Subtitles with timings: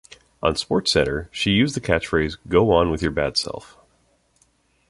[0.41, 3.77] On "SportsCenter", she used the catchphrase, "Go on with your bad self!